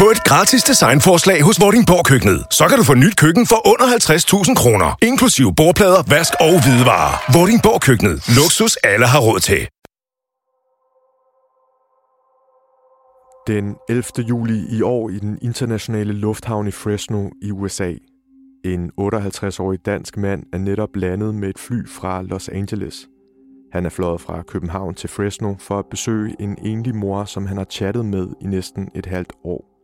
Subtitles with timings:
[0.00, 2.40] Få et gratis designforslag hos Vordingborg Køkkenet.
[2.58, 4.88] Så kan du få nyt køkken for under 50.000 kroner.
[5.10, 7.14] Inklusiv bordplader, vask og hvidevarer.
[7.34, 8.16] Vordingborg Køkkenet.
[8.38, 9.62] Luksus alle har råd til.
[13.52, 14.28] Den 11.
[14.30, 17.90] juli i år i den internationale lufthavn i Fresno i USA.
[18.64, 22.96] En 58-årig dansk mand er netop landet med et fly fra Los Angeles.
[23.72, 27.56] Han er fløjet fra København til Fresno for at besøge en enlig mor, som han
[27.56, 29.77] har chattet med i næsten et halvt år.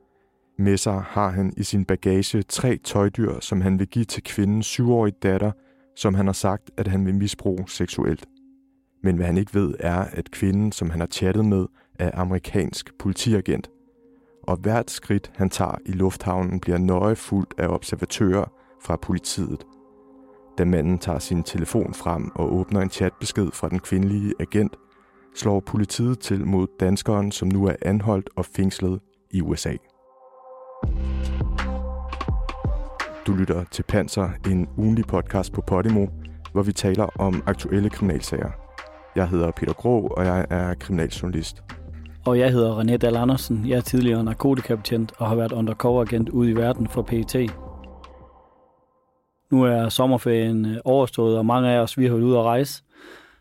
[0.59, 4.67] Med sig har han i sin bagage tre tøjdyr, som han vil give til kvindens
[4.67, 5.53] syvårige datter,
[5.97, 8.27] som han har sagt, at han vil misbruge seksuelt.
[9.03, 11.67] Men hvad han ikke ved er, at kvinden, som han har chattet med,
[11.99, 13.71] er amerikansk politiagent.
[14.43, 18.45] Og hvert skridt, han tager i lufthavnen, bliver nøje fuldt af observatører
[18.83, 19.67] fra politiet.
[20.59, 24.77] Da manden tager sin telefon frem og åbner en chatbesked fra den kvindelige agent,
[25.35, 29.01] slår politiet til mod danskeren, som nu er anholdt og fængslet
[29.31, 29.77] i USA.
[33.27, 36.07] Du lytter til Panser, en ugenlig podcast på Podimo,
[36.53, 38.51] hvor vi taler om aktuelle kriminalsager.
[39.17, 41.63] Jeg hedder Peter Grå, og jeg er kriminaljournalist.
[42.27, 43.69] Og jeg hedder René Dahl Andersen.
[43.69, 47.37] Jeg er tidligere narkotikabetjent og har været undercover-agent ude i verden for PET.
[49.51, 52.83] Nu er sommerferien øh, overstået, og mange af os vi har været ude at rejse.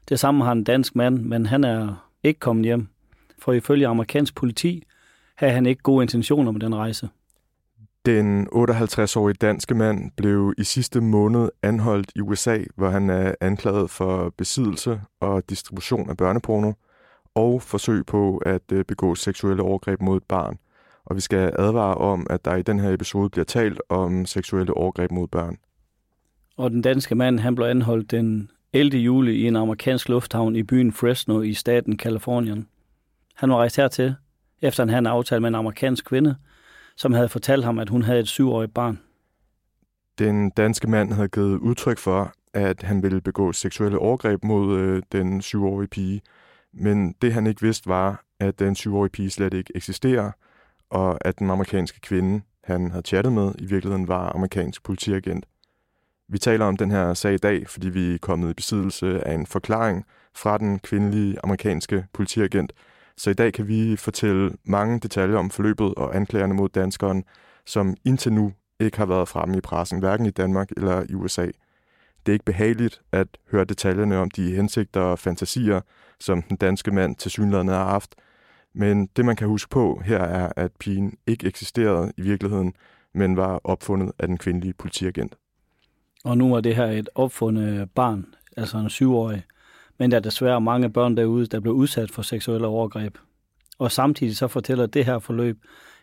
[0.09, 2.87] Det samme har en dansk mand, men han er ikke kommet hjem.
[3.39, 4.83] For ifølge amerikansk politi
[5.35, 7.09] havde han ikke gode intentioner med den rejse.
[8.05, 13.89] Den 58-årige danske mand blev i sidste måned anholdt i USA, hvor han er anklaget
[13.89, 16.73] for besiddelse og distribution af børneporno
[17.35, 20.57] og forsøg på at øh, begå seksuelle overgreb mod et barn.
[21.05, 24.73] Og vi skal advare om, at der i den her episode bliver talt om seksuelle
[24.73, 25.57] overgreb mod børn.
[26.57, 28.97] Og den danske mand han blev anholdt den 11.
[28.97, 32.67] juli i en amerikansk lufthavn i byen Fresno i staten Kalifornien.
[33.35, 34.15] Han var rejst hertil,
[34.61, 36.35] efter han havde en aftale med en amerikansk kvinde,
[36.97, 38.99] som havde fortalt ham, at hun havde et syvårigt barn.
[40.19, 45.03] Den danske mand havde givet udtryk for, at han ville begå seksuelle overgreb mod øh,
[45.11, 46.21] den syvårige pige.
[46.73, 50.31] Men det han ikke vidste var, at den syvårige pige slet ikke eksisterer,
[50.89, 55.45] og at den amerikanske kvinde, han havde chattet med, i virkeligheden var amerikansk politiagent.
[56.29, 59.33] Vi taler om den her sag i dag, fordi vi er kommet i besiddelse af
[59.33, 60.05] en forklaring
[60.35, 62.73] fra den kvindelige amerikanske politiagent.
[63.17, 67.23] Så i dag kan vi fortælle mange detaljer om forløbet og anklagerne mod danskeren,
[67.65, 71.45] som indtil nu ikke har været fremme i pressen, hverken i Danmark eller i USA.
[72.25, 75.81] Det er ikke behageligt at høre detaljerne om de hensigter og fantasier,
[76.19, 78.15] som den danske mand til synligheden har haft.
[78.73, 82.73] Men det, man kan huske på her, er, at pigen ikke eksisterede i virkeligheden,
[83.13, 85.35] men var opfundet af den kvindelige politiagent.
[86.25, 88.25] Og nu er det her et opfundet barn,
[88.57, 89.43] altså en syvårig.
[89.97, 93.17] Men der er desværre mange børn derude, der bliver udsat for seksuelle overgreb.
[93.79, 95.57] Og samtidig så fortæller det her forløb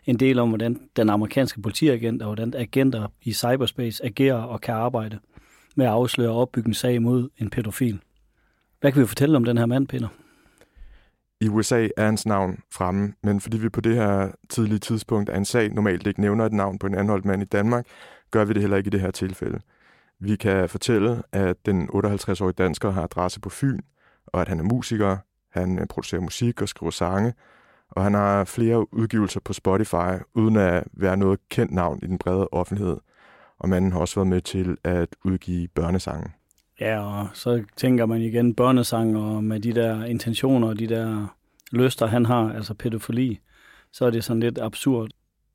[0.05, 4.73] en del om, hvordan den amerikanske politiagent og hvordan agenter i cyberspace agerer og kan
[4.75, 5.19] arbejde
[5.75, 7.99] med at afsløre og opbygge en sag mod en pædofil.
[8.81, 10.07] Hvad kan vi fortælle om den her mand, Peter?
[11.41, 15.37] I USA er hans navn fremme, men fordi vi på det her tidlige tidspunkt af
[15.37, 17.85] en sag normalt ikke nævner et navn på en anholdt mand i Danmark,
[18.31, 19.59] gør vi det heller ikke i det her tilfælde.
[20.23, 23.79] Vi kan fortælle, at den 58-årige dansker har adresse på Fyn,
[24.27, 25.17] og at han er musiker,
[25.51, 27.33] han øh, producerer musik og skriver sange,
[27.89, 32.17] og han har flere udgivelser på Spotify, uden at være noget kendt navn i den
[32.17, 32.97] brede offentlighed.
[33.59, 36.31] Og manden har også været med til at udgive børnesange.
[36.79, 41.35] Ja, og så tænker man igen børnesang, og med de der intentioner og de der
[41.71, 43.39] lyster, han har, altså pædofili,
[43.91, 45.09] så er det sådan lidt absurd.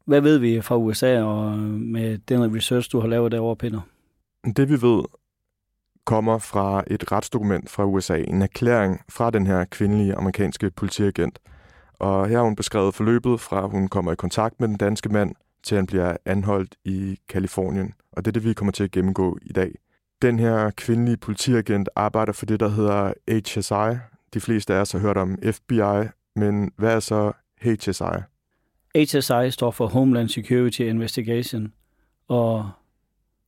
[0.04, 3.80] Hvad ved vi fra USA og øh, med den research, du har lavet derovre, Peter?
[4.54, 5.04] Det vi ved
[6.04, 11.38] kommer fra et retsdokument fra USA, en erklæring fra den her kvindelige amerikanske politiagent.
[11.98, 15.34] Og her har hun beskrevet forløbet fra, hun kommer i kontakt med den danske mand,
[15.62, 17.94] til han bliver anholdt i Kalifornien.
[18.12, 19.74] Og det er det, vi kommer til at gennemgå i dag.
[20.22, 23.98] Den her kvindelige politiagent arbejder for det, der hedder HSI.
[24.34, 28.22] De fleste af os har hørt om FBI, men hvad er så HSI?
[28.96, 31.72] HSI står for Homeland Security Investigation,
[32.28, 32.70] og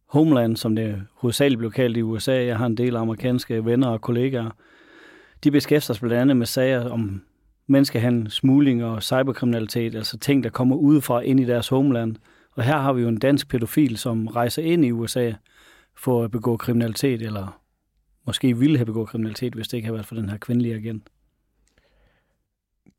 [0.08, 4.00] Homeland, som det hovedsageligt blev kaldt i USA, jeg har en del amerikanske venner og
[4.00, 4.50] kollegaer,
[5.44, 7.22] de beskæftiger sig blandt andet med sager om
[7.66, 12.16] menneskehandel, smugling og cyberkriminalitet, altså ting, der kommer udefra ind i deres homeland.
[12.52, 15.32] Og her har vi jo en dansk pædofil, som rejser ind i USA
[15.96, 17.60] for at begå kriminalitet, eller
[18.26, 21.08] måske ville have begået kriminalitet, hvis det ikke havde været for den her kvindelige agent.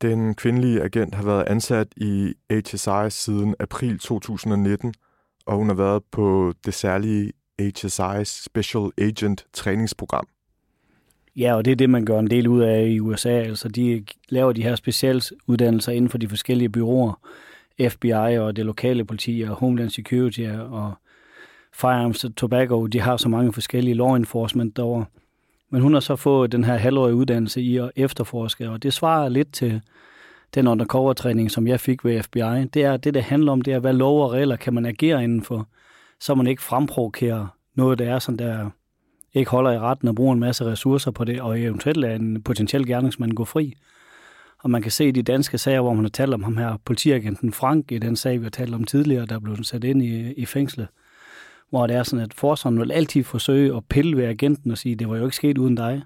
[0.02, 4.94] Den kvindelige agent har været ansat i HSI siden april 2019,
[5.46, 10.26] og hun har været på det særlige HSI Special Agent træningsprogram.
[11.36, 13.30] Ja, og det er det, man gør en del ud af i USA.
[13.30, 17.20] Altså, de laver de her specialuddannelser inden for de forskellige byråer.
[17.88, 20.40] FBI og det lokale politi og Homeland Security
[20.70, 20.92] og
[21.72, 25.04] Firearms Tobacco, de har så mange forskellige law enforcement derovre.
[25.70, 29.28] Men hun har så fået den her halvårige uddannelse i at efterforske, og det svarer
[29.28, 29.82] lidt til
[30.54, 32.64] den undercover-træning, som jeg fik ved FBI.
[32.74, 35.24] Det er det, det handler om, det er, hvad lov og regler kan man agere
[35.24, 35.68] indenfor,
[36.20, 38.70] så man ikke fremprovokerer noget, der er sådan der
[39.34, 42.42] ikke holder i retten og bruger en masse ressourcer på det, og eventuelt lader en
[42.42, 43.74] potentiel gerningsmand gå fri.
[44.62, 46.76] Og man kan se i de danske sager, hvor man har talt om ham her,
[46.84, 50.32] politiagenten Frank, i den sag, vi har talt om tidligere, der blev sat ind i,
[50.32, 50.88] i fængslet,
[51.70, 54.94] hvor det er sådan, at forsvaren vil altid forsøge at pille ved agenten og sige,
[54.94, 56.02] det var jo ikke sket uden dig.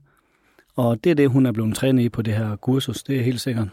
[0.76, 3.22] Og det er det, hun er blevet trænet i på det her kursus, det er
[3.22, 3.68] helt sikkert.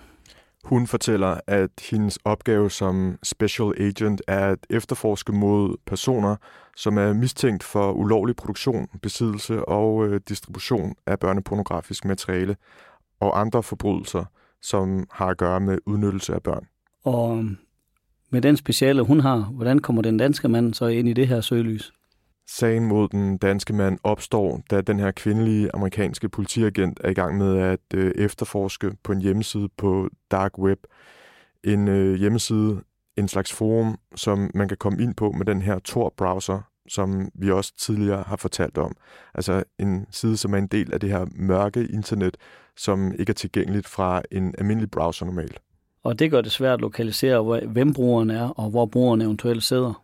[0.64, 6.36] Hun fortæller, at hendes opgave som special agent er at efterforske mod personer,
[6.76, 12.56] som er mistænkt for ulovlig produktion, besiddelse og øh, distribution af børnepornografisk materiale
[13.20, 14.26] og andre forbrydelser,
[14.62, 16.68] som har at gøre med udnyttelse af børn.
[17.04, 17.46] Og øh,
[18.30, 21.42] med den speciale, hun har, hvordan kommer den danske mand så ind i det her
[21.42, 21.94] søgelys?
[22.48, 27.38] Sagen mod den danske mand opstår, da den her kvindelige amerikanske politiagent er i gang
[27.38, 30.80] med at øh, efterforske på en hjemmeside på Dark Web.
[31.64, 32.82] En øh, hjemmeside,
[33.18, 37.52] en slags forum, som man kan komme ind på med den her Tor-browser, som vi
[37.52, 38.96] også tidligere har fortalt om.
[39.34, 42.38] Altså en side, som er en del af det her mørke internet,
[42.78, 45.60] som ikke er tilgængeligt fra en almindelig browser normalt.
[46.04, 50.04] Og det gør det svært at lokalisere, hvem brugeren er, og hvor brugeren eventuelt sidder.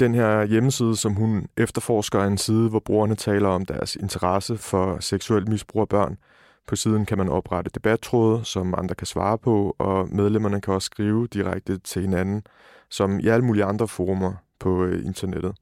[0.00, 4.56] Den her hjemmeside, som hun efterforsker, er en side, hvor brugerne taler om deres interesse
[4.56, 6.18] for seksuel misbrug af børn.
[6.66, 10.86] På siden kan man oprette debattråde, som andre kan svare på, og medlemmerne kan også
[10.86, 12.42] skrive direkte til hinanden,
[12.90, 15.56] som i alle mulige andre forumer på øh, internettet.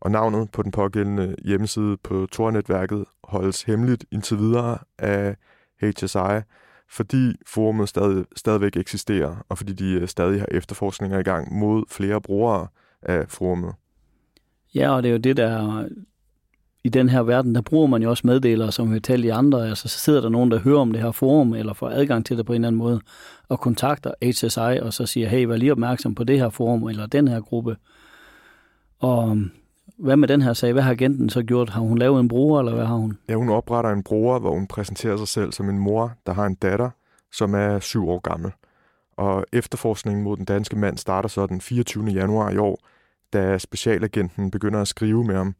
[0.00, 5.36] Og navnet på den pågældende hjemmeside på Tor-netværket holdes hemmeligt indtil videre af
[5.82, 6.40] HSI,
[6.88, 11.84] fordi forumet stadig, stadigvæk eksisterer, og fordi de øh, stadig har efterforskninger i gang mod
[11.88, 12.66] flere brugere
[13.02, 13.74] af forumet.
[14.74, 15.84] Ja, og det er jo det, der
[16.84, 19.68] i den her verden, der bruger man jo også meddelere, som vi talt i andre.
[19.68, 22.38] Altså, så sidder der nogen, der hører om det her forum, eller får adgang til
[22.38, 23.00] det på en eller anden måde,
[23.48, 27.06] og kontakter HSI, og så siger, hey, vær lige opmærksom på det her forum, eller
[27.06, 27.76] den her gruppe.
[28.98, 29.38] Og
[29.98, 30.72] hvad med den her sag?
[30.72, 31.70] Hvad har agenten så gjort?
[31.70, 33.18] Har hun lavet en bruger, eller hvad har hun?
[33.28, 36.46] Ja, hun opretter en bruger, hvor hun præsenterer sig selv som en mor, der har
[36.46, 36.90] en datter,
[37.32, 38.52] som er syv år gammel.
[39.20, 42.04] Og efterforskningen mod den danske mand starter så den 24.
[42.04, 42.78] januar i år,
[43.32, 45.54] da specialagenten begynder at skrive med ham.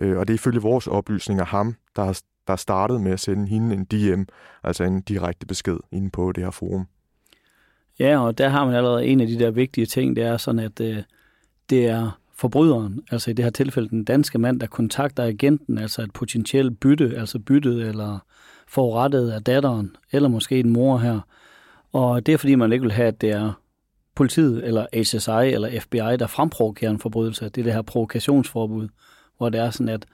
[0.00, 3.46] Øh, og det er ifølge vores oplysninger ham, der har, der startet med at sende
[3.46, 4.22] hende en DM,
[4.64, 6.86] altså en direkte besked inde på det her forum.
[7.98, 10.58] Ja, og der har man allerede en af de der vigtige ting, det er sådan,
[10.58, 11.02] at øh,
[11.70, 16.02] det er forbryderen, altså i det her tilfælde den danske mand, der kontakter agenten, altså
[16.02, 18.18] et potentielt bytte, altså byttet eller
[18.68, 21.20] forurettet af datteren, eller måske en mor her.
[21.92, 23.52] Og det er fordi, man ikke vil have, at det er
[24.14, 27.44] politiet, eller HSI, eller FBI, der fremprovokerer en forbrydelse.
[27.44, 28.88] Det er det her provokationsforbud,
[29.38, 30.06] hvor det er sådan, at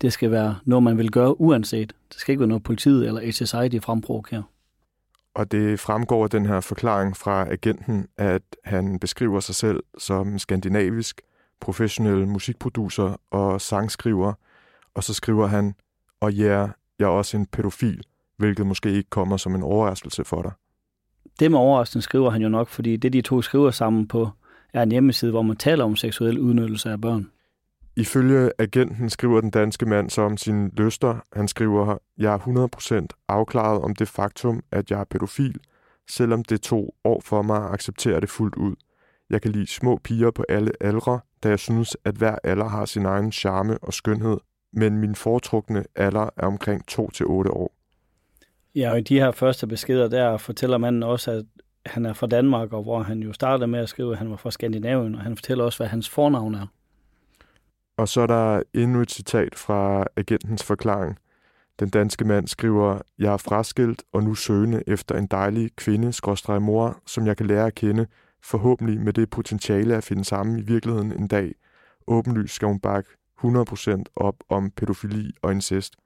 [0.00, 1.92] det skal være noget, man vil gøre uanset.
[2.12, 4.42] Det skal ikke være noget politiet eller HSI, de fremprovokerer.
[5.34, 10.38] Og det fremgår af den her forklaring fra agenten, at han beskriver sig selv som
[10.38, 11.20] skandinavisk,
[11.60, 14.32] professionel musikproducer og sangskriver,
[14.94, 15.74] og så skriver han,
[16.20, 16.68] og ja, yeah,
[16.98, 18.04] jeg er også en pædofil,
[18.36, 20.52] hvilket måske ikke kommer som en overraskelse for dig.
[21.40, 24.28] Det med overraskende skriver han jo nok, fordi det de to skriver sammen på,
[24.74, 27.30] er en hjemmeside, hvor man taler om seksuel udnyttelse af børn.
[27.96, 31.16] Ifølge agenten skriver den danske mand så om sine lyster.
[31.32, 35.56] Han skriver, jeg er 100% afklaret om det faktum, at jeg er pædofil,
[36.10, 38.74] selvom det tog år for mig at acceptere det fuldt ud.
[39.30, 42.84] Jeg kan lide små piger på alle aldre, da jeg synes, at hver alder har
[42.84, 44.38] sin egen charme og skønhed,
[44.72, 47.79] men min foretrukne alder er omkring 2-8 år.
[48.74, 51.44] Ja, og i de her første beskeder, der fortæller manden også, at
[51.86, 54.36] han er fra Danmark, og hvor han jo startede med at skrive, at han var
[54.36, 56.66] fra Skandinavien, og han fortæller også, hvad hans fornavn er.
[57.96, 61.18] Og så er der endnu et citat fra agentens forklaring.
[61.80, 66.12] Den danske mand skriver, jeg er fraskilt og nu søgende efter en dejlig kvinde,
[66.60, 68.06] mor, som jeg kan lære at kende,
[68.42, 71.54] forhåbentlig med det potentiale at finde sammen i virkeligheden en dag.
[72.06, 73.10] Åbenlyst skal hun bakke
[73.44, 75.96] 100% op om pædofili og incest.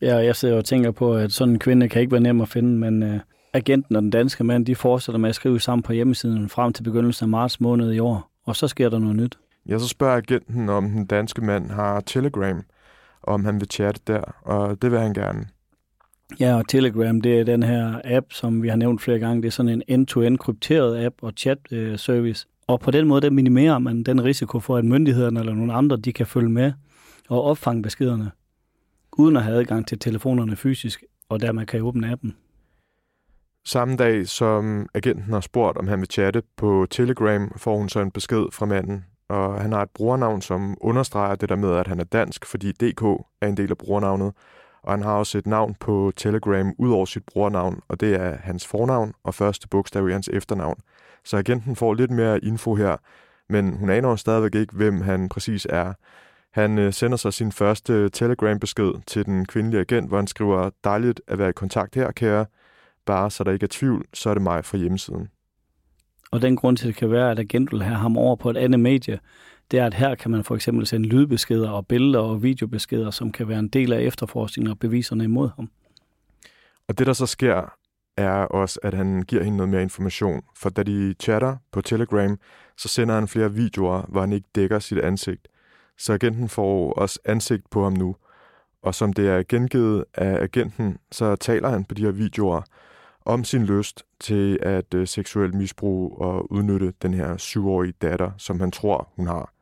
[0.00, 2.48] Ja, jeg sidder og tænker på, at sådan en kvinde kan ikke være nem at
[2.48, 3.20] finde, men uh,
[3.52, 6.82] agenten og den danske mand, de fortsætter med at skrive sammen på hjemmesiden frem til
[6.82, 9.38] begyndelsen af marts måned i år, og så sker der noget nyt.
[9.68, 12.62] Ja, så spørger agenten, om den danske mand har Telegram,
[13.22, 15.46] om han vil chatte der, og det vil han gerne.
[16.40, 19.42] Ja, og Telegram, det er den her app, som vi har nævnt flere gange.
[19.42, 22.46] Det er sådan en end-to-end krypteret app og chat-service.
[22.66, 25.96] Og på den måde, der minimerer man den risiko for, at myndighederne eller nogle andre,
[25.96, 26.72] de kan følge med
[27.28, 28.30] og opfange beskederne,
[29.18, 32.36] uden at have adgang til telefonerne fysisk, og dermed kan åbne appen.
[33.64, 38.00] Samme dag, som agenten har spurgt, om han vil chatte på Telegram, får hun så
[38.00, 39.04] en besked fra manden.
[39.28, 42.72] Og han har et brugernavn, som understreger det der med, at han er dansk, fordi
[42.72, 43.02] DK
[43.40, 44.32] er en del af brugernavnet.
[44.82, 48.36] Og han har også et navn på Telegram ud over sit brugernavn, og det er
[48.36, 50.80] hans fornavn og første bogstav i hans efternavn.
[51.24, 52.96] Så agenten får lidt mere info her,
[53.48, 55.92] men hun aner jo stadigvæk ikke, hvem han præcis er.
[56.52, 61.20] Han øh, sender sig sin første Telegram-besked til den kvindelige agent, hvor han skriver, dejligt
[61.26, 62.46] at være i kontakt her, kære.
[63.06, 65.28] Bare så der ikke er tvivl, så er det mig fra hjemmesiden.
[66.30, 68.50] Og den grund til, at det kan være, at agent vil have ham over på
[68.50, 69.18] et andet medie,
[69.70, 73.32] det er, at her kan man for eksempel sende lydbeskeder og billeder og videobeskeder, som
[73.32, 75.70] kan være en del af efterforskningen og beviserne imod ham.
[76.88, 77.74] Og det, der så sker,
[78.16, 80.42] er også, at han giver hende noget mere information.
[80.56, 82.38] For da de chatter på Telegram,
[82.76, 85.48] så sender han flere videoer, hvor han ikke dækker sit ansigt.
[85.98, 88.16] Så agenten får også ansigt på ham nu.
[88.82, 92.62] Og som det er gengivet af agenten, så taler han på de her videoer
[93.24, 98.60] om sin lyst til at øh, seksuelt misbruge og udnytte den her syvårige datter, som
[98.60, 99.52] han tror, hun har.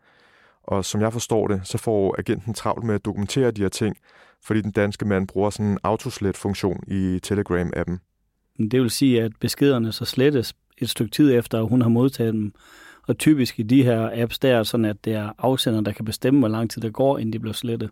[0.63, 3.97] Og som jeg forstår det, så får agenten travlt med at dokumentere de her ting,
[4.43, 7.99] fordi den danske mand bruger sådan en autoslet-funktion i Telegram-appen.
[8.71, 12.35] Det vil sige, at beskederne så slettes et stykke tid efter, at hun har modtaget
[12.35, 12.53] dem.
[13.07, 16.05] Og typisk i de her apps, der er sådan, at det er afsender, der kan
[16.05, 17.91] bestemme, hvor lang tid der går, inden de bliver slettet.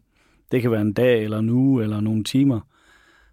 [0.52, 2.60] Det kan være en dag, eller en uge, eller nogle timer.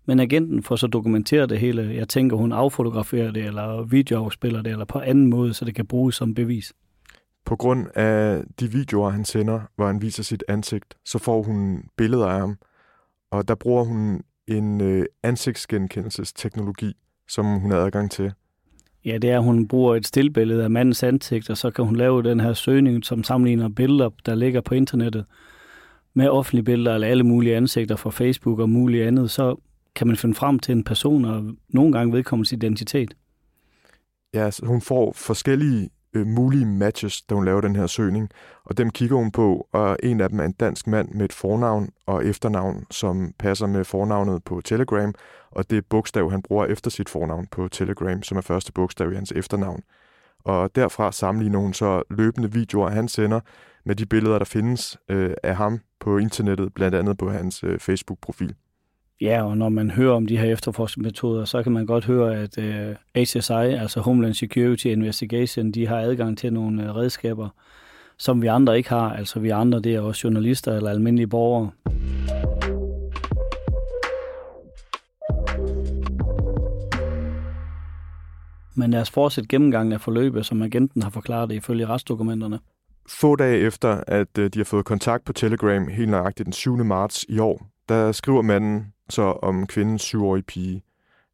[0.05, 1.95] Men agenten får så dokumenteret det hele.
[1.95, 5.87] Jeg tænker, hun affotograferer det, eller videoafspiller det, eller på anden måde, så det kan
[5.87, 6.73] bruges som bevis.
[7.45, 11.83] På grund af de videoer, han sender, hvor han viser sit ansigt, så får hun
[11.97, 12.57] billeder af ham.
[13.31, 16.93] Og der bruger hun en øh, ansigtsgenkendelsesteknologi,
[17.27, 18.33] som hun har adgang til.
[19.05, 21.95] Ja, det er, at hun bruger et stillbillede af mandens ansigt, og så kan hun
[21.95, 25.25] lave den her søgning, som sammenligner billeder, der ligger på internettet,
[26.13, 29.55] med offentlige billeder eller alle mulige ansigter fra Facebook og muligt andet, så
[29.95, 33.13] kan man finde frem til en person og nogle gange vedkommendes identitet.
[34.33, 38.29] Ja, så hun får forskellige øh, mulige matches, da hun laver den her søgning,
[38.63, 41.33] og dem kigger hun på, og en af dem er en dansk mand med et
[41.33, 45.13] fornavn og efternavn, som passer med fornavnet på Telegram,
[45.51, 49.15] og det bogstav, han bruger efter sit fornavn på Telegram, som er første bogstav i
[49.15, 49.83] hans efternavn.
[50.43, 53.39] Og derfra sammenligner hun så løbende videoer, han sender
[53.85, 57.79] med de billeder, der findes øh, af ham på internettet, blandt andet på hans øh,
[57.79, 58.55] Facebook-profil.
[59.21, 62.57] Ja, og når man hører om de her efterforskningsmetoder, så kan man godt høre, at
[62.57, 67.49] øh, HSI, altså Homeland Security Investigation, de har adgang til nogle øh, redskaber,
[68.17, 69.13] som vi andre ikke har.
[69.13, 71.71] Altså vi andre, det er også journalister eller almindelige borgere.
[78.75, 82.59] Men lad os fortsætte gennemgangen af forløbet, som agenten har forklaret det ifølge retsdokumenterne.
[83.09, 86.77] Få dage efter, at øh, de har fået kontakt på Telegram helt nøjagtigt den 7.
[86.77, 90.83] marts i år, der skriver manden så om kvindens syvårige pige.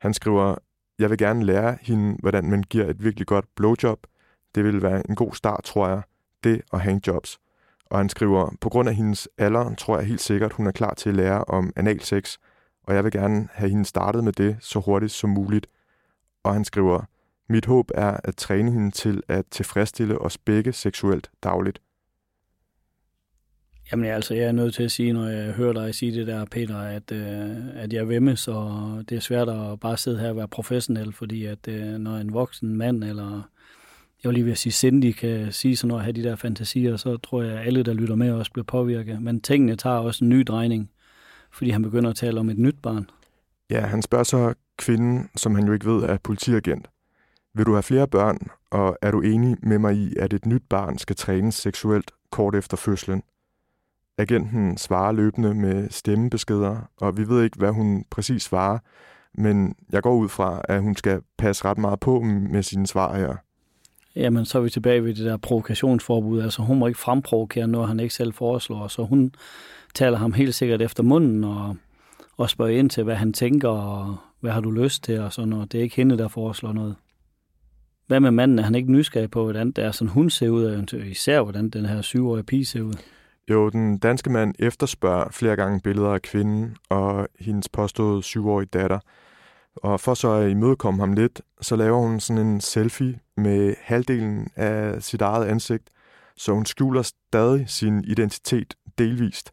[0.02, 0.56] Han skriver,
[1.00, 4.00] jeg vil gerne lære hende, hvordan man giver et virkelig godt blowjob.
[4.56, 6.02] Det vil være en god start, tror jeg,
[6.44, 7.40] det og hangjobs.
[7.86, 10.94] Og han skriver, på grund af hendes alder, tror jeg helt sikkert, hun er klar
[10.94, 12.38] til at lære om analsex,
[12.84, 15.68] og jeg vil gerne have hende startet med det så hurtigt som muligt.
[16.44, 17.02] Og han skriver,
[17.50, 21.82] mit håb er at træne hende til at tilfredsstille os begge seksuelt dagligt.
[23.92, 26.46] Jamen altså, jeg er nødt til at sige, når jeg hører dig sige det der,
[26.46, 30.36] Peter, at, øh, at jeg vemmes, og det er svært at bare sidde her og
[30.36, 33.50] være professionel, fordi at øh, når en voksen mand, eller
[34.24, 37.18] jeg vil lige at sige Cindy, kan sige sådan noget, have de der fantasier, så
[37.18, 39.22] tror jeg, at alle, der lytter med, også bliver påvirket.
[39.22, 40.90] Men tingene tager også en ny drejning,
[41.52, 43.10] fordi han begynder at tale om et nyt barn.
[43.70, 46.88] Ja, han spørger så kvinden, som han jo ikke ved er politiagent.
[47.56, 48.38] Vil du have flere børn,
[48.72, 52.56] og er du enig med mig i, at et nyt barn skal trænes seksuelt kort
[52.56, 53.24] efter fødslen?
[54.18, 58.80] Agenten svarer løbende med stemmebeskeder, og vi ved ikke, hvad hun præcis svarer,
[59.34, 63.18] men jeg går ud fra, at hun skal passe ret meget på med sine svar
[63.18, 63.36] her.
[64.16, 66.42] Jamen, så er vi tilbage ved det der provokationsforbud.
[66.42, 68.88] Altså, hun må ikke fremprovokere noget, han ikke selv foreslår.
[68.88, 69.32] Så hun
[69.94, 71.76] taler ham helt sikkert efter munden og,
[72.38, 75.50] og spørger ind til, hvad han tænker, og hvad har du lyst til, og sådan
[75.50, 75.72] noget.
[75.72, 76.96] Det er ikke hende, der foreslår noget.
[78.08, 78.60] Hvad med manden?
[78.60, 81.70] Er han ikke nysgerrig på, hvordan det er, sådan hun ser ud, og især hvordan
[81.70, 82.94] den her syvårige pige ser ud?
[83.50, 89.00] Jo, den danske mand efterspørger flere gange billeder af kvinden og hendes påståede syvårige datter.
[89.76, 94.48] Og for så at imødekomme ham lidt, så laver hun sådan en selfie med halvdelen
[94.56, 95.90] af sit eget ansigt,
[96.38, 99.52] så hun skjuler stadig sin identitet delvist.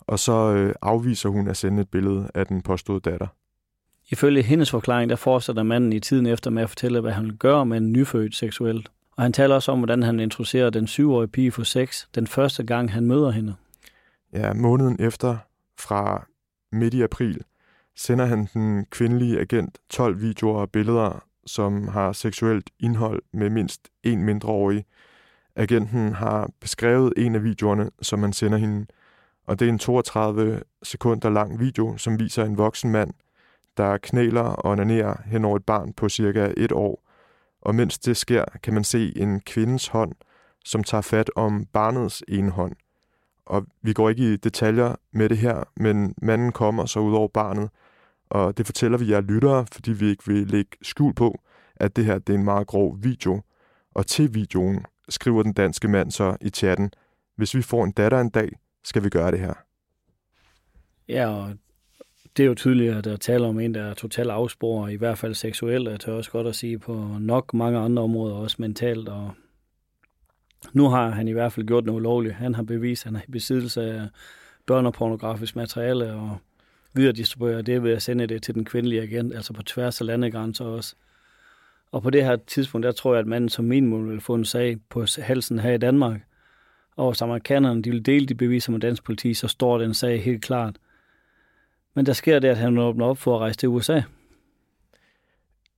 [0.00, 3.26] Og så øh, afviser hun at sende et billede af den påståede datter.
[4.10, 7.64] Ifølge hendes forklaring, der fortsætter manden i tiden efter med at fortælle, hvad han gør
[7.64, 8.90] med en nyfødt seksuelt.
[9.18, 12.64] Og han taler også om, hvordan han introducerer den syvårige pige for sex den første
[12.64, 13.54] gang, han møder hende.
[14.32, 15.36] Ja, måneden efter,
[15.78, 16.26] fra
[16.72, 17.42] midt i april,
[17.96, 23.88] sender han den kvindelige agent 12 videoer og billeder som har seksuelt indhold med mindst
[24.02, 24.84] en mindreårig.
[25.56, 28.86] Agenten har beskrevet en af videoerne, som man sender hende,
[29.46, 33.10] og det er en 32 sekunder lang video, som viser en voksen mand,
[33.76, 37.07] der knæler og onanerer hen over et barn på cirka et år.
[37.62, 40.12] Og mens det sker, kan man se en kvindes hånd,
[40.64, 42.76] som tager fat om barnets ene hånd.
[43.46, 47.28] Og vi går ikke i detaljer med det her, men manden kommer så ud over
[47.28, 47.70] barnet,
[48.30, 51.40] og det fortæller vi jer lyttere, fordi vi ikke vil lægge skjul på,
[51.76, 53.42] at det her det er en meget grov video.
[53.94, 56.90] Og til videoen skriver den danske mand så i chatten,
[57.36, 58.48] hvis vi får en datter en dag,
[58.84, 59.54] skal vi gøre det her.
[61.08, 61.54] Ja, og
[62.36, 65.18] det er jo tydeligt, at der taler om en, der er totalt afsporet, i hvert
[65.18, 68.56] fald seksuelt, og jeg tør også godt at sige på nok mange andre områder, også
[68.58, 69.08] mentalt.
[69.08, 69.30] Og
[70.72, 72.34] nu har han i hvert fald gjort noget ulovligt.
[72.34, 74.08] Han har bevist, at han er i besiddelse af
[74.66, 76.38] børnepornografisk materiale, og
[76.94, 80.06] videre distribuerer det ved at sende det til den kvindelige agent, altså på tværs af
[80.06, 80.94] landegrænser også.
[81.92, 84.44] Og på det her tidspunkt, der tror jeg, at manden som minimum vil få en
[84.44, 86.20] sag på halsen her i Danmark.
[86.96, 90.22] Og hvis amerikanerne de vil dele de beviser med dansk politi, så står den sag
[90.22, 90.76] helt klart.
[91.94, 94.02] Men der sker det, at han åbner op for at rejse til USA.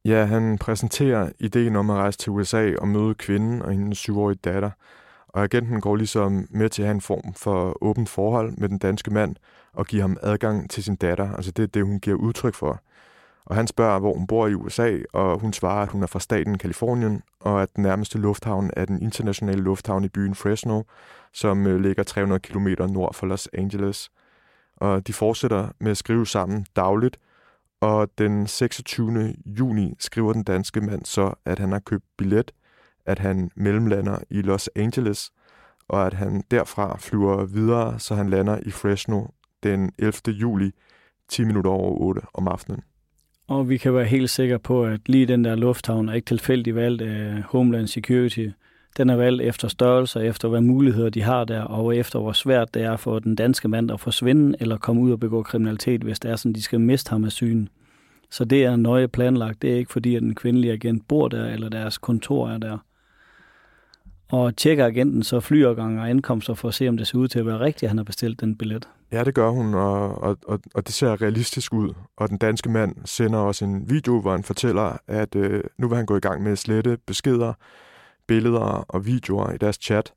[0.04, 4.38] Ja, han præsenterer ideen om at rejse til USA og møde kvinden og hendes syvårige
[4.44, 4.70] datter.
[5.28, 8.78] Og agenten går ligesom med til at have en form for åbent forhold med den
[8.78, 9.36] danske mand
[9.72, 11.34] og giver ham adgang til sin datter.
[11.34, 12.80] Altså det er det, hun giver udtryk for.
[13.46, 16.20] Og han spørger, hvor hun bor i USA, og hun svarer, at hun er fra
[16.20, 20.82] staten Kalifornien, og at den nærmeste lufthavn er den internationale lufthavn i byen Fresno,
[21.32, 24.10] som øh, ligger 300 km nord for Los Angeles.
[24.80, 27.18] Og de fortsætter med at skrive sammen dagligt,
[27.80, 29.34] og den 26.
[29.46, 32.50] juni skriver den danske mand så, at han har købt billet,
[33.06, 35.30] at han mellemlander i Los Angeles,
[35.88, 39.24] og at han derfra flyver videre, så han lander i Fresno
[39.62, 40.12] den 11.
[40.26, 40.70] juli,
[41.28, 42.82] 10 minutter over 8 om aftenen.
[43.46, 46.76] Og vi kan være helt sikre på, at lige den der lufthavn er ikke tilfældigt
[46.76, 48.48] valgt af Homeland Security.
[48.96, 52.74] Den er valgt efter størrelse, efter hvad muligheder de har der, og efter hvor svært
[52.74, 56.20] det er for den danske mand at forsvinde eller komme ud og begå kriminalitet, hvis
[56.20, 57.68] det er sådan, de skal miste ham af synen.
[58.30, 59.62] Så det er nøje planlagt.
[59.62, 62.78] Det er ikke fordi, at den kvindelige agent bor der, eller deres kontor er der.
[64.30, 67.38] Og tjekker agenten så flyafgang og ankomster for at se, om det ser ud til
[67.38, 68.88] at være rigtigt, at han har bestilt den billet.
[69.12, 71.94] Ja, det gør hun, og, og, og, og det ser realistisk ud.
[72.16, 75.96] Og den danske mand sender også en video, hvor han fortæller, at øh, nu vil
[75.96, 77.52] han gå i gang med at slette beskeder,
[78.30, 80.12] billeder og videoer i deres chat.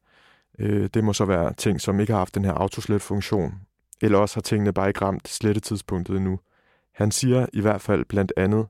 [0.59, 3.53] Øh, det må så være ting, som ikke har haft den her autoslet-funktion.
[4.01, 6.39] Eller også har tingene bare ikke ramt slettetidspunktet endnu.
[6.91, 8.65] Han siger i hvert fald blandt andet,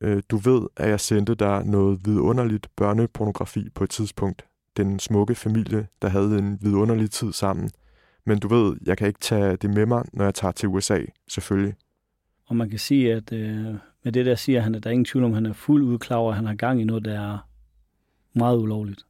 [0.00, 4.44] øh, du ved, at jeg sendte dig noget vidunderligt børnepornografi på et tidspunkt.
[4.76, 7.70] Den smukke familie, der havde en vidunderlig tid sammen–
[8.26, 10.98] men du ved, jeg kan ikke tage det med mig, når jeg tager til USA,
[11.28, 11.74] selvfølgelig.
[12.46, 15.04] Og man kan sige, at øh, med det der siger han, at der er ingen
[15.04, 17.20] tvivl om, at han er fuld udklar over, at han har gang i noget, der
[17.20, 17.38] er
[18.36, 19.06] meget ulovligt.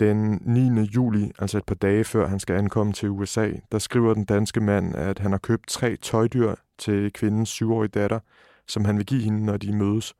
[0.00, 0.80] Den 9.
[0.80, 4.60] juli, altså et par dage før han skal ankomme til USA, der skriver den danske
[4.60, 8.20] mand, at han har købt tre tøjdyr til kvindens syvårige datter,
[8.66, 10.14] som han vil give hende, når de mødes.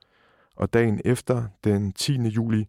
[0.56, 2.12] Og dagen efter, den 10.
[2.28, 2.66] juli,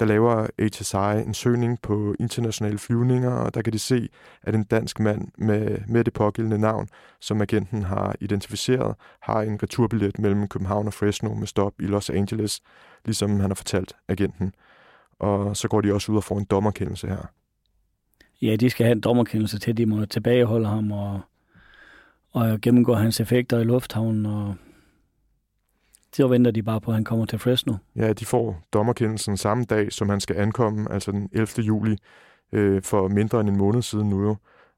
[0.00, 4.08] der laver HSI en søgning på internationale flyvninger, og der kan de se,
[4.42, 6.88] at en dansk mand med, med det pågældende navn,
[7.20, 12.10] som agenten har identificeret, har en returbillet mellem København og Fresno med stop i Los
[12.10, 12.60] Angeles,
[13.04, 14.52] ligesom han har fortalt agenten.
[15.18, 17.30] Og så går de også ud og får en dommerkendelse her.
[18.42, 21.20] Ja, de skal have en dommerkendelse til, de må tilbageholde ham og,
[22.32, 24.54] og gennemgå hans effekter i lufthavnen og
[26.14, 27.74] så venter de bare på, at han kommer til Fresno.
[27.96, 31.46] Ja, de får dommerkendelsen samme dag, som han skal ankomme, altså den 11.
[31.58, 31.96] juli,
[32.52, 34.36] øh, for mindre end en måned siden nu jo.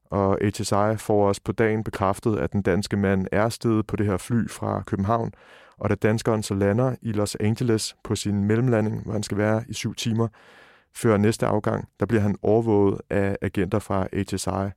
[0.09, 4.05] Og HSI får også på dagen bekræftet, at den danske mand er stedet på det
[4.05, 5.31] her fly fra København,
[5.77, 9.63] og da danskeren så lander i Los Angeles på sin mellemlanding, hvor han skal være
[9.69, 10.27] i syv timer,
[10.95, 14.73] før næste afgang, der bliver han overvåget af agenter fra HSI.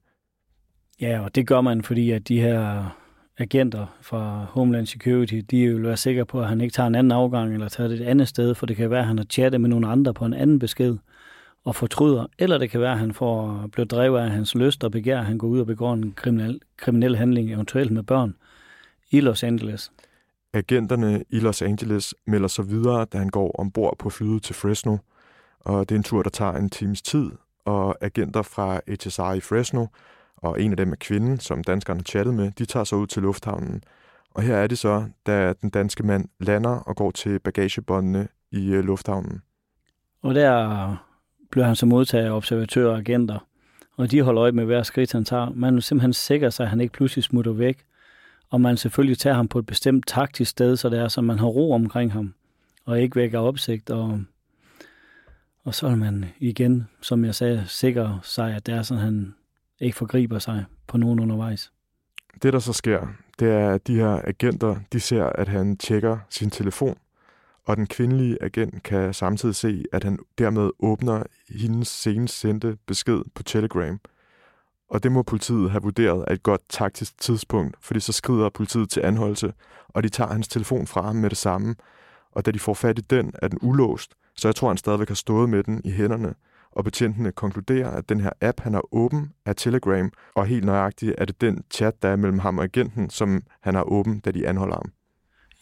[1.00, 2.84] Ja, og det gør man, fordi at de her
[3.38, 7.12] agenter fra Homeland Security, de vil være sikre på, at han ikke tager en anden
[7.12, 9.60] afgang eller tager det et andet sted, for det kan være, at han har chattet
[9.60, 10.96] med nogle andre på en anden besked
[11.64, 14.90] og fortryder, eller det kan være, at han får blevet drevet af hans lyst og
[14.90, 18.34] begær, han går ud og begår en kriminel, kriminel handling, eventuelt med børn,
[19.10, 19.92] i Los Angeles.
[20.52, 24.96] Agenterne i Los Angeles melder sig videre, da han går ombord på flyet til Fresno,
[25.60, 27.30] og det er en tur, der tager en times tid,
[27.64, 29.86] og agenter fra HSI i Fresno
[30.42, 33.06] og en af dem er kvinden, som danskerne har chattet med, de tager sig ud
[33.06, 33.82] til lufthavnen.
[34.34, 38.72] Og her er det så, da den danske mand lander og går til bagagebåndene i
[38.72, 39.42] øh, lufthavnen.
[40.22, 40.96] Og der
[41.50, 43.46] bliver han så modtaget af observatører og agenter,
[43.96, 45.50] og de holder øje med hver skridt, han tager.
[45.54, 47.84] Man vil simpelthen sikre sig, at han ikke pludselig smutter væk,
[48.50, 51.38] og man selvfølgelig tager ham på et bestemt taktisk sted, så det er, så man
[51.38, 52.34] har ro omkring ham.
[52.84, 54.20] og ikke vækker opsigt, og,
[55.64, 59.04] og så er man igen, som jeg sagde, sikker sig, at det er sådan, at
[59.04, 59.34] han
[59.80, 61.72] ikke forgriber sig på nogen undervejs.
[62.42, 63.06] Det, der så sker,
[63.38, 66.96] det er, at de her agenter, de ser, at han tjekker sin telefon,
[67.70, 73.22] og den kvindelige agent kan samtidig se, at han dermed åbner hendes senest sendte besked
[73.34, 74.00] på Telegram.
[74.88, 78.90] Og det må politiet have vurderet er et godt taktisk tidspunkt, fordi så skrider politiet
[78.90, 79.52] til anholdelse,
[79.88, 81.74] og de tager hans telefon fra ham med det samme.
[82.32, 85.08] Og da de får fat i den, er den ulåst, så jeg tror, han stadigvæk
[85.08, 86.34] har stået med den i hænderne.
[86.72, 91.14] Og betjentene konkluderer, at den her app, han har åben, er Telegram, og helt nøjagtigt
[91.18, 94.30] er det den chat, der er mellem ham og agenten, som han har åben, da
[94.30, 94.92] de anholder ham.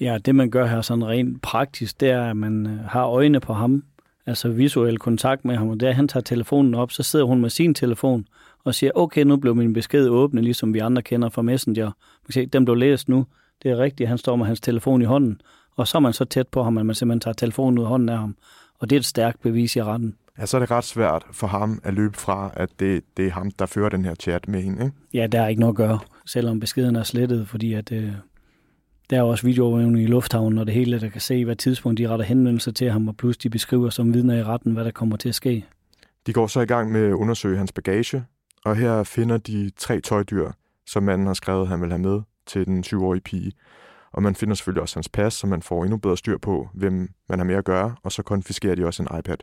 [0.00, 3.40] Ja, det man gør her sådan rent praktisk, det er, at man øh, har øjne
[3.40, 3.84] på ham,
[4.26, 7.50] altså visuel kontakt med ham, og er, han tager telefonen op, så sidder hun med
[7.50, 8.26] sin telefon
[8.64, 11.84] og siger, okay, nu blev min besked åbnet, ligesom vi andre kender fra Messenger.
[11.84, 11.92] Man
[12.26, 13.26] kan se, den blev læst nu,
[13.62, 15.40] det er rigtigt, han står med hans telefon i hånden,
[15.76, 17.88] og så er man så tæt på ham, at man simpelthen tager telefonen ud af
[17.88, 18.36] hånden af ham.
[18.78, 20.14] Og det er et stærkt bevis i retten.
[20.38, 23.30] Ja, så er det ret svært for ham at løbe fra, at det, det er
[23.30, 24.96] ham, der fører den her chat med hende, ikke?
[25.14, 28.12] Ja, der er ikke noget at gøre, selvom beskeden er slettet, fordi at, øh,
[29.10, 32.08] der er også videoovervågning i lufthavnen, og det hele, der kan se, hvad tidspunkt de
[32.08, 35.16] retter henvendelse til ham, og pludselig de beskriver som vidner i retten, hvad der kommer
[35.16, 35.64] til at ske.
[36.26, 38.24] De går så i gang med at undersøge hans bagage,
[38.64, 40.50] og her finder de tre tøjdyr,
[40.86, 43.52] som manden har skrevet, han vil have med til den 7-årige pige.
[44.12, 47.08] Og man finder selvfølgelig også hans pas, så man får endnu bedre styr på, hvem
[47.28, 49.36] man har med at gøre, og så konfiskerer de også en iPad.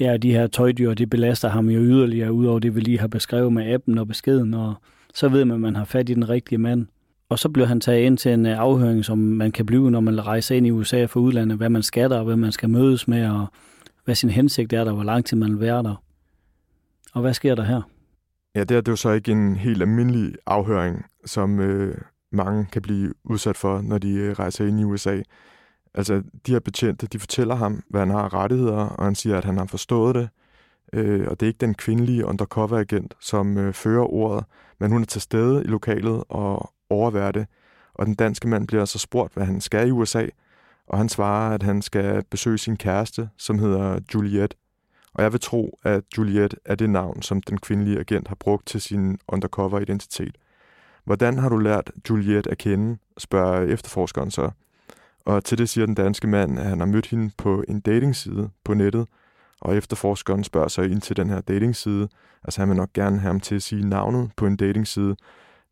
[0.00, 3.52] Ja, de her tøjdyr, det belaster ham jo yderligere, udover det, vi lige har beskrevet
[3.52, 4.74] med appen og beskeden, og
[5.14, 6.86] så ved man, at man har fat i den rigtige mand.
[7.28, 10.00] Og så bliver han taget ind til en øh, afhøring, som man kan blive, når
[10.00, 13.08] man rejser ind i USA for udlandet, hvad man skatter, og hvad man skal mødes
[13.08, 13.46] med, og
[14.04, 16.02] hvad sin hensigt er der, hvor lang tid man vil være der.
[17.12, 17.82] Og hvad sker der her?
[18.54, 21.94] Ja, det er, det er jo så ikke en helt almindelig afhøring, som øh,
[22.32, 25.22] mange kan blive udsat for, når de øh, rejser ind i USA.
[25.94, 29.44] Altså, de her betjente, de fortæller ham, hvad han har rettigheder, og han siger, at
[29.44, 30.28] han har forstået det.
[30.92, 34.44] Øh, og det er ikke den kvindelige undercover-agent, som øh, fører ordet,
[34.80, 37.46] men hun er til stede i lokalet og overvære det.
[37.94, 40.26] Og den danske mand bliver så spurgt, hvad han skal i USA,
[40.86, 44.56] og han svarer, at han skal besøge sin kæreste, som hedder Juliette.
[45.14, 48.66] Og jeg vil tro, at Juliette er det navn, som den kvindelige agent har brugt
[48.66, 50.36] til sin undercover-identitet.
[51.04, 54.50] Hvordan har du lært Juliette at kende, spørger efterforskeren så.
[55.24, 58.50] Og til det siger den danske mand, at han har mødt hende på en datingside
[58.64, 59.08] på nettet,
[59.60, 62.08] og efterforskeren spørger så ind til den her datingside.
[62.44, 65.16] Altså han vil nok gerne have ham til at sige navnet på en datingside,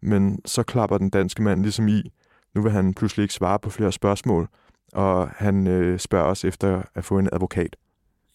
[0.03, 2.13] men så klapper den danske mand ligesom i.
[2.55, 4.49] Nu vil han pludselig ikke svare på flere spørgsmål,
[4.93, 7.77] og han øh, spørger os efter at få en advokat.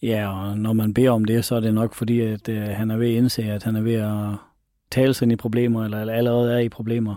[0.02, 2.90] Ja, og når man beder om det, så er det nok fordi, at øh, han
[2.90, 4.38] er ved at indse, at han er ved at
[4.90, 7.14] tale sig ind i problemer, eller, eller allerede er i problemer.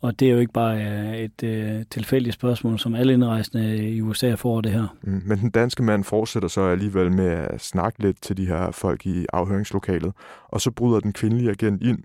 [0.00, 4.00] Og det er jo ikke bare øh, et øh, tilfældigt spørgsmål, som alle indrejsende i
[4.00, 4.96] USA får det her.
[5.02, 8.70] Mm, men den danske mand fortsætter så alligevel med at snakke lidt til de her
[8.70, 10.12] folk i afhøringslokalet,
[10.48, 11.98] og så bryder den kvindelige agent ind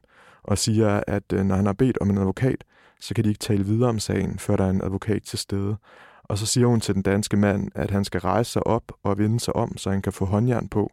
[0.43, 2.63] og siger, at øh, når han har bedt om en advokat,
[2.99, 5.75] så kan de ikke tale videre om sagen, før der er en advokat til stede.
[6.23, 9.17] Og så siger hun til den danske mand, at han skal rejse sig op og
[9.17, 10.91] vende sig om, så han kan få håndjern på.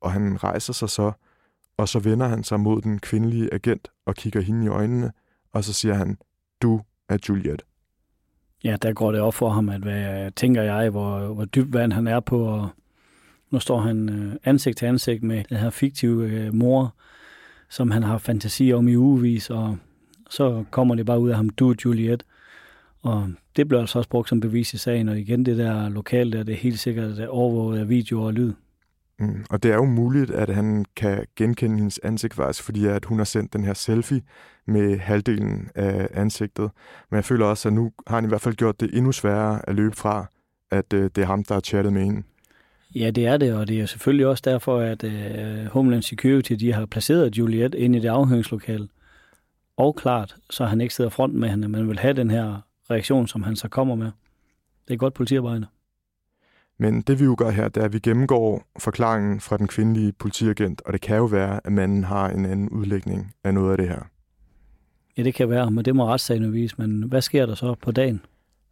[0.00, 1.12] Og han rejser sig så,
[1.76, 5.12] og så vender han sig mod den kvindelige agent og kigger hende i øjnene,
[5.52, 6.18] og så siger han,
[6.62, 7.62] du er Juliet.
[8.64, 11.92] Ja, der går det op for ham, at hvad tænker jeg, hvor, hvor dybt vand
[11.92, 12.68] han er på, og
[13.50, 16.94] nu står han øh, ansigt til ansigt med den her fiktive øh, mor,
[17.72, 19.76] som han har fantasi om i ugevis, og
[20.30, 22.24] så kommer det bare ud af ham, du Juliet.
[23.02, 26.32] Og det blev altså også brugt som bevis i sagen, og igen det der lokale
[26.32, 28.52] der, det er helt sikkert er overvåget af video og lyd.
[29.18, 33.04] Mm, og det er jo muligt, at han kan genkende hendes ansigt faktisk, fordi at
[33.04, 34.22] hun har sendt den her selfie
[34.66, 36.70] med halvdelen af ansigtet.
[37.10, 39.68] Men jeg føler også, at nu har han i hvert fald gjort det endnu sværere
[39.68, 40.26] at løbe fra,
[40.70, 42.22] at øh, det er ham, der har chattet med hende.
[42.94, 46.72] Ja, det er det, og det er selvfølgelig også derfor, at uh, Homeland Security de
[46.72, 48.88] har placeret Juliet ind i det afhøringslokale.
[49.76, 53.26] Og klart, så han ikke sidder front med hende, men vil have den her reaktion,
[53.26, 54.10] som han så kommer med.
[54.88, 55.66] Det er godt politiarbejde.
[56.78, 60.12] Men det vi jo gør her, det er, at vi gennemgår forklaringen fra den kvindelige
[60.12, 63.78] politiagent, og det kan jo være, at manden har en anden udlægning af noget af
[63.78, 64.02] det her.
[65.16, 66.74] Ja, det kan være, men det må retssagen vise.
[66.78, 68.20] Men hvad sker der så på dagen?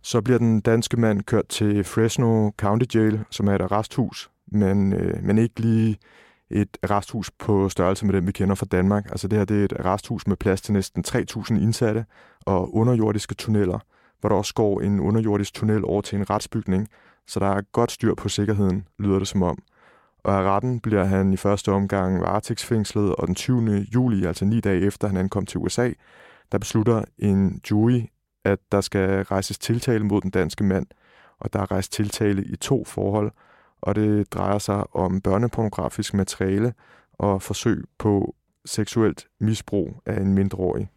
[0.02, 4.92] Så bliver den danske mand kørt til Fresno County Jail, som er et arresthus, men,
[4.92, 5.98] øh, men ikke lige
[6.50, 9.06] et arresthus på størrelse med den, vi kender fra Danmark.
[9.10, 12.04] Altså det her det er et arresthus med plads til næsten 3.000 indsatte
[12.40, 13.78] og underjordiske tunneller,
[14.20, 16.88] hvor der også går en underjordisk tunnel over til en retsbygning,
[17.26, 19.62] så der er godt styr på sikkerheden, lyder det som om.
[20.24, 23.86] Og af retten bliver han i første omgang varetægtsfængslet, og den 20.
[23.94, 25.90] juli, altså ni dage efter han ankom til USA,
[26.52, 28.00] der beslutter en jury
[28.44, 30.86] at der skal rejses tiltale mod den danske mand.
[31.40, 33.32] og der er rejst tiltale i to forhold,
[33.80, 36.72] og det drejer sig om børnepornografisk materiale
[37.12, 40.88] og forsøg på seksuelt misbrug af en mindreårig.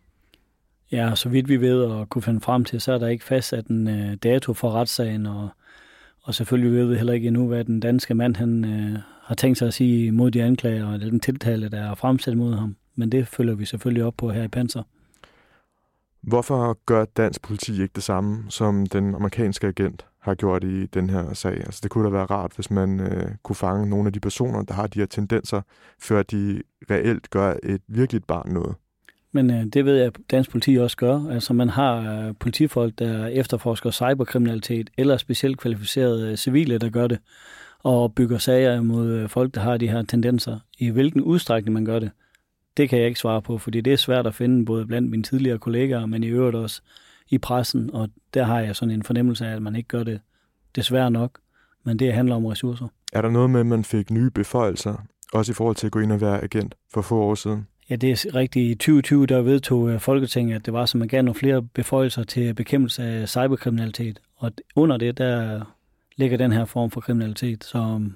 [0.92, 3.68] Ja, så vidt vi ved og kunne finde frem til, så er der ikke fastsat
[3.68, 5.50] en øh, dato for retssagen, og,
[6.24, 9.58] og selvfølgelig ved vi heller ikke endnu, hvad den danske mand han, øh, har tænkt
[9.58, 12.76] sig at sige mod de anklager, eller den tiltale, der er fremsat mod ham.
[12.96, 14.84] Men det følger vi selvfølgelig op på her i Panser.
[16.24, 21.10] Hvorfor gør dansk politi ikke det samme, som den amerikanske agent har gjort i den
[21.10, 21.58] her sag?
[21.58, 24.62] Altså, det kunne da være rart, hvis man øh, kunne fange nogle af de personer,
[24.62, 25.62] der har de her tendenser,
[26.00, 28.76] før de reelt gør et virkeligt barn noget.
[29.32, 31.30] Men øh, det ved jeg, at dansk politi også gør.
[31.30, 37.08] Altså man har øh, politifolk, der efterforsker cyberkriminalitet, eller specielt kvalificerede øh, civile, der gør
[37.08, 37.20] det,
[37.80, 40.60] og bygger sager mod øh, folk, der har de her tendenser.
[40.80, 42.12] I hvilken udstrækning man gør det,
[42.78, 45.24] det kan jeg ikke svare på, fordi det er svært at finde både blandt mine
[45.24, 46.82] tidligere kollegaer, men i øvrigt også
[47.30, 50.20] i pressen, og der har jeg sådan en fornemmelse af, at man ikke gør det
[50.76, 51.40] desværre nok,
[51.84, 52.88] men det handler om ressourcer.
[53.14, 56.00] Er der noget med, at man fik nye beføjelser, også i forhold til at gå
[56.00, 57.68] ind og være agent for få år siden?
[57.90, 58.72] Ja, det er rigtigt.
[58.72, 62.24] I 2020 der vedtog øh, Folketinget, at det var, som man gav nogle flere beføjelser
[62.24, 64.20] til bekæmpelse af cyberkriminalitet.
[64.36, 65.62] Og under det, der
[66.16, 67.64] ligger den her form for kriminalitet.
[67.64, 68.16] Så um,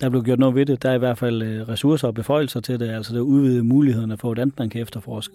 [0.00, 0.82] der blev gjort noget ved det.
[0.82, 4.18] Der er i hvert fald øh, ressourcer og beføjelser til det, altså det udvidede mulighederne
[4.18, 5.34] for, hvordan man kan efterforske.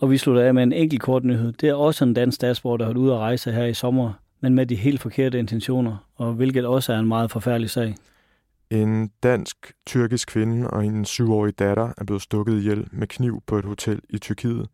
[0.00, 1.52] Og vi slutter af med en enkelt kort nyhed.
[1.52, 4.54] Det er også en dansk statsborger, der har ud at rejse her i sommer, men
[4.54, 7.94] med de helt forkerte intentioner, og hvilket også er en meget forfærdelig sag.
[8.70, 13.64] En dansk-tyrkisk kvinde og en syvårig datter er blevet stukket ihjel med kniv på et
[13.64, 14.68] hotel i Tyrkiet.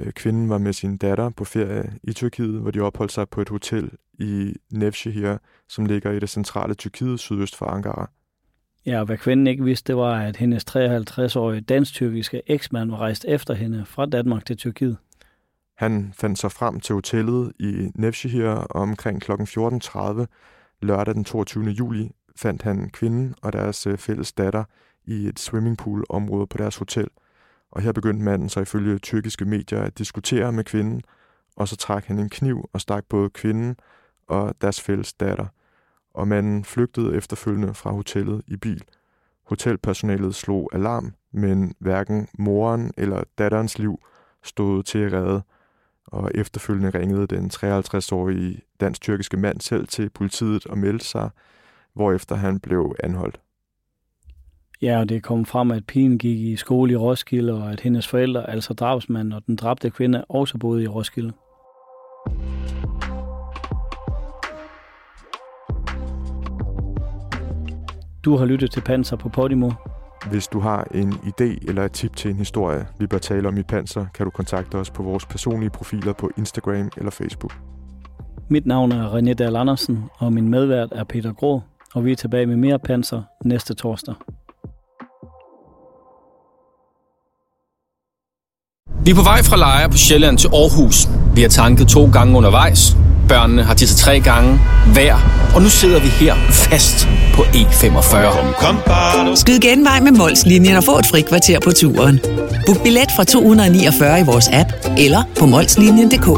[0.00, 3.40] Øh, kvinden var med sin datter på ferie i Tyrkiet, hvor de opholdt sig på
[3.40, 5.36] et hotel i Nevşehir,
[5.68, 8.10] som ligger i det centrale Tyrkiet sydøst for Ankara.
[8.86, 13.24] Ja, og hvad kvinden ikke vidste, det var, at hendes 53-årige dansk-tyrkiske eksmand var rejst
[13.28, 14.96] efter hende fra Danmark til Tyrkiet.
[15.76, 19.32] Han fandt sig frem til hotellet i Nevşehir omkring kl.
[19.32, 20.26] 14.30
[20.82, 21.64] lørdag den 22.
[21.64, 24.64] juli fandt han kvinden og deres øh, fælles datter
[25.04, 27.08] i et swimmingpool-område på deres hotel.
[27.74, 31.02] Og her begyndte manden så ifølge tyrkiske medier at diskutere med kvinden,
[31.56, 33.76] og så trak han en kniv og stak både kvinden
[34.28, 35.46] og deres fælles datter.
[36.14, 38.84] Og manden flygtede efterfølgende fra hotellet i bil.
[39.46, 44.00] Hotelpersonalet slog alarm, men hverken moren eller datterens liv
[44.42, 45.42] stod til at redde,
[46.06, 51.30] og efterfølgende ringede den 53-årige dansk-tyrkiske mand selv til politiet og meldte sig,
[51.92, 53.40] hvorefter han blev anholdt.
[54.84, 58.08] Ja, og det kom frem, at pigen gik i skole i Roskilde, og at hendes
[58.08, 61.32] forældre, altså drabsmanden og den dræbte kvinde, også boede i Roskilde.
[68.24, 69.70] Du har lyttet til Panser på Podimo.
[70.30, 73.58] Hvis du har en idé eller et tip til en historie, vi bør tale om
[73.58, 77.52] i Panser, kan du kontakte os på vores personlige profiler på Instagram eller Facebook.
[78.48, 81.60] Mit navn er René Dahl Andersen, og min medvært er Peter Grå,
[81.94, 84.14] og vi er tilbage med mere Panser næste torsdag.
[89.04, 91.08] Vi er på vej fra Lejre på Sjælland til Aarhus.
[91.34, 92.96] Vi har tanket to gange undervejs.
[93.28, 94.60] Børnene har tisset tre gange
[94.92, 95.16] hver.
[95.54, 99.36] Og nu sidder vi her fast på E45.
[99.36, 102.20] Skyd genvej med Molslinjen og få et fri kvarter på turen.
[102.66, 106.28] Book billet fra 249 i vores app eller på molslinjen.dk.